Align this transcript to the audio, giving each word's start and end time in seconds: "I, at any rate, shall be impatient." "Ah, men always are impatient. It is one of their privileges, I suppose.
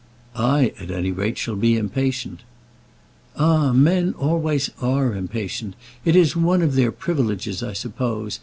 "I, 0.35 0.73
at 0.79 0.89
any 0.89 1.11
rate, 1.11 1.37
shall 1.37 1.55
be 1.55 1.77
impatient." 1.77 2.39
"Ah, 3.37 3.71
men 3.71 4.15
always 4.17 4.71
are 4.81 5.13
impatient. 5.15 5.75
It 6.05 6.15
is 6.15 6.35
one 6.35 6.63
of 6.63 6.73
their 6.73 6.91
privileges, 6.91 7.61
I 7.61 7.73
suppose. 7.73 8.39